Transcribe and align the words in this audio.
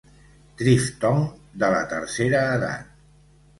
Triftong 0.61 1.21
de 1.65 1.71
la 1.75 1.83
tercera 1.93 2.43
edat. 2.57 2.91